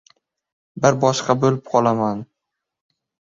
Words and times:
Bir 0.85 0.97
boshqa 1.03 1.35
bo‘lib 1.43 1.61
qolaman. 1.75 2.23